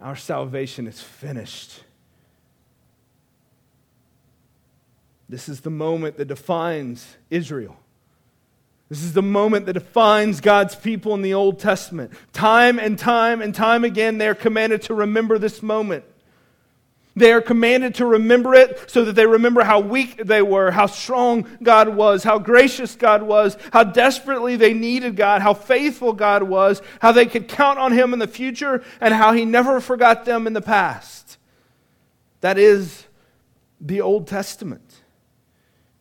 [0.02, 1.84] Our salvation is finished.
[5.28, 7.78] This is the moment that defines Israel.
[8.90, 12.12] This is the moment that defines God's people in the Old Testament.
[12.34, 16.06] Time and time and time again, they are commanded to remember this moment.
[17.20, 20.86] They are commanded to remember it so that they remember how weak they were, how
[20.86, 26.44] strong God was, how gracious God was, how desperately they needed God, how faithful God
[26.44, 30.24] was, how they could count on Him in the future, and how He never forgot
[30.24, 31.38] them in the past.
[32.40, 33.06] That is
[33.82, 34.89] the Old Testament.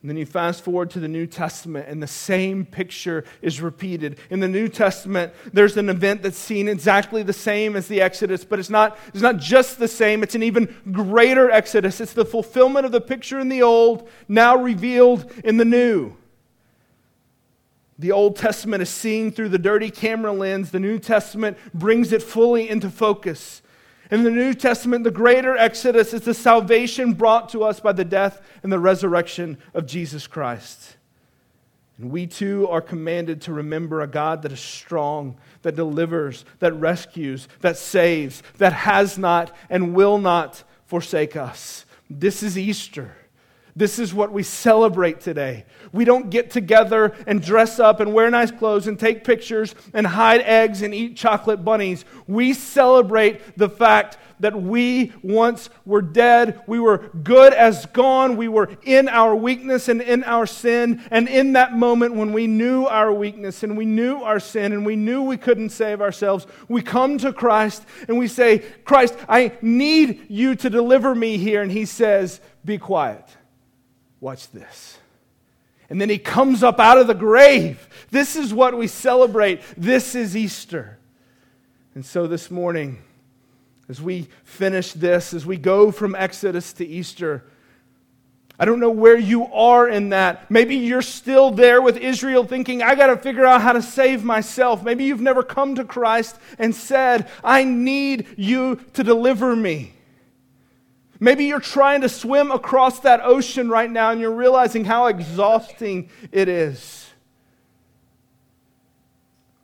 [0.00, 4.18] And then you fast forward to the New Testament, and the same picture is repeated.
[4.30, 8.44] In the New Testament, there's an event that's seen exactly the same as the Exodus,
[8.44, 12.00] but it's not, it's not just the same, it's an even greater Exodus.
[12.00, 16.14] It's the fulfillment of the picture in the Old, now revealed in the New.
[17.98, 22.22] The Old Testament is seen through the dirty camera lens, the New Testament brings it
[22.22, 23.62] fully into focus.
[24.10, 28.04] In the New Testament, the greater exodus is the salvation brought to us by the
[28.04, 30.96] death and the resurrection of Jesus Christ.
[31.98, 36.72] And we too are commanded to remember a God that is strong, that delivers, that
[36.74, 41.84] rescues, that saves, that has not and will not forsake us.
[42.08, 43.14] This is Easter.
[43.78, 45.64] This is what we celebrate today.
[45.92, 50.04] We don't get together and dress up and wear nice clothes and take pictures and
[50.04, 52.04] hide eggs and eat chocolate bunnies.
[52.26, 56.60] We celebrate the fact that we once were dead.
[56.66, 58.36] We were good as gone.
[58.36, 61.00] We were in our weakness and in our sin.
[61.12, 64.84] And in that moment when we knew our weakness and we knew our sin and
[64.84, 69.52] we knew we couldn't save ourselves, we come to Christ and we say, Christ, I
[69.62, 71.62] need you to deliver me here.
[71.62, 73.37] And He says, Be quiet.
[74.20, 74.98] Watch this.
[75.90, 77.88] And then he comes up out of the grave.
[78.10, 79.62] This is what we celebrate.
[79.76, 80.98] This is Easter.
[81.94, 83.02] And so this morning,
[83.88, 87.44] as we finish this, as we go from Exodus to Easter,
[88.58, 90.50] I don't know where you are in that.
[90.50, 94.24] Maybe you're still there with Israel thinking, I got to figure out how to save
[94.24, 94.82] myself.
[94.82, 99.94] Maybe you've never come to Christ and said, I need you to deliver me.
[101.20, 106.10] Maybe you're trying to swim across that ocean right now and you're realizing how exhausting
[106.30, 107.08] it is.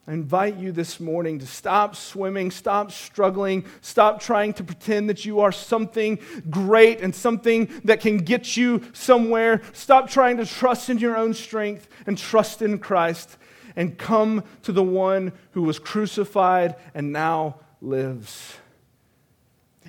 [0.07, 5.25] I invite you this morning to stop swimming, stop struggling, stop trying to pretend that
[5.25, 6.19] you are something
[6.51, 9.63] great and something that can get you somewhere.
[9.73, 13.39] Stop trying to trust in your own strength and trust in Christ
[13.77, 18.57] and come to the one who was crucified and now lives.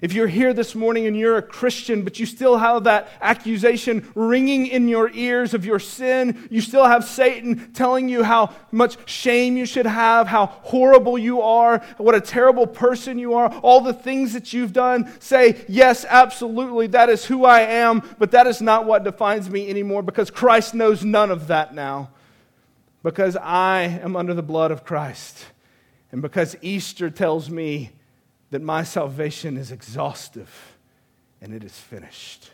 [0.02, 4.12] If you're here this morning and you're a Christian, but you still have that accusation
[4.14, 9.10] ringing in your ears of your sin, you still have Satan telling you how much
[9.10, 13.80] shame you should have, how horrible you are, what a terrible person you are, all
[13.80, 18.48] the things that you've done, say, Yes, absolutely, that is who I am, but that
[18.48, 22.10] is not what defines me anymore because Christ knows none of that now.
[23.02, 25.46] Because I am under the blood of Christ.
[26.12, 27.91] And because Easter tells me
[28.52, 30.78] that my salvation is exhaustive
[31.41, 32.52] and it is finished.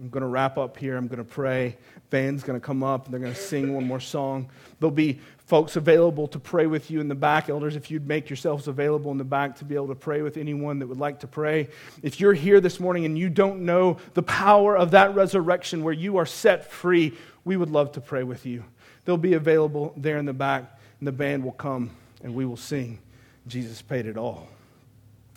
[0.00, 0.96] I'm going to wrap up here.
[0.96, 1.76] I'm going to pray.
[2.08, 4.48] Band's going to come up and they're going to sing one more song.
[4.78, 7.50] There'll be folks available to pray with you in the back.
[7.50, 10.38] Elders, if you'd make yourselves available in the back to be able to pray with
[10.38, 11.68] anyone that would like to pray.
[12.02, 15.92] If you're here this morning and you don't know the power of that resurrection where
[15.92, 17.12] you are set free,
[17.44, 18.64] we would love to pray with you.
[19.04, 21.90] They'll be available there in the back, and the band will come
[22.22, 22.98] and we will sing.
[23.46, 24.48] Jesus paid it all.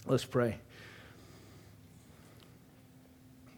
[0.06, 0.58] Let's pray.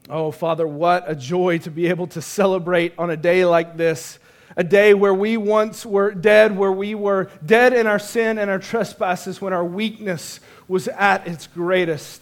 [0.09, 4.19] Oh, Father, what a joy to be able to celebrate on a day like this.
[4.55, 8.49] A day where we once were dead, where we were dead in our sin and
[8.49, 12.21] our trespasses, when our weakness was at its greatest.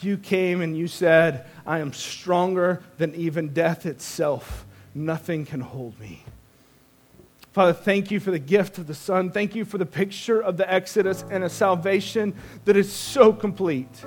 [0.00, 4.64] You came and you said, I am stronger than even death itself.
[4.94, 6.24] Nothing can hold me.
[7.52, 9.30] Father, thank you for the gift of the Son.
[9.30, 12.34] Thank you for the picture of the Exodus and a salvation
[12.64, 14.04] that is so complete.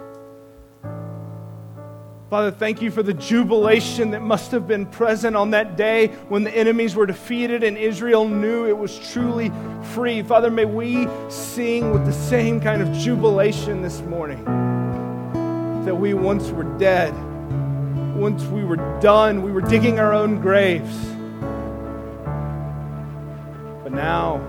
[2.29, 6.45] Father, thank you for the jubilation that must have been present on that day when
[6.45, 9.51] the enemies were defeated and Israel knew it was truly
[9.93, 10.23] free.
[10.23, 14.43] Father, may we sing with the same kind of jubilation this morning
[15.83, 17.13] that we once were dead,
[18.15, 21.12] once we were done, we were digging our own graves
[23.93, 24.41] now,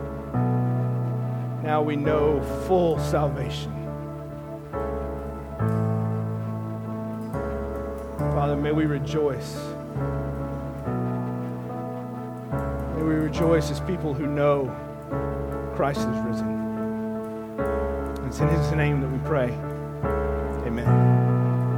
[1.63, 3.73] Now we know full salvation.
[8.19, 9.57] Father, may we rejoice.
[12.97, 14.67] May we rejoice as people who know
[15.75, 16.55] Christ is risen.
[18.27, 19.57] It's in his name that we pray.